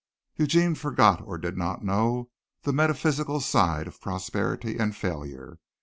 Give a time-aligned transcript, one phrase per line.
[0.35, 2.31] Eugene forgot or did not know
[2.63, 5.59] the metaphysical side of prosperity and failure.